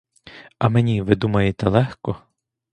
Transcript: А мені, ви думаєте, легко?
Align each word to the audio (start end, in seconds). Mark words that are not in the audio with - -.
А 0.57 0.69
мені, 0.69 1.01
ви 1.01 1.15
думаєте, 1.15 1.69
легко? 1.69 2.17